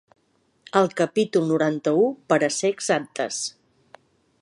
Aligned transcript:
Al 0.81 0.89
capítol 1.01 1.45
noranta-un, 1.51 2.17
per 2.33 2.41
a 2.49 2.53
ser 2.59 2.73
exactes. 2.77 3.43